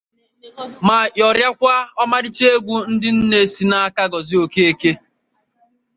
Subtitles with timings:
[0.85, 4.91] ma yọrịakwa ọmarịcha egwu ndị nne si n'aka Gozie Okeke.